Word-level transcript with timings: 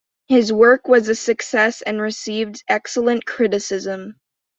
His 0.27 0.51
work 0.51 0.87
was 0.87 1.07
a 1.09 1.13
success 1.13 1.83
and 1.83 2.01
received 2.01 2.63
excellent 2.67 3.27
criticism. 3.27 4.15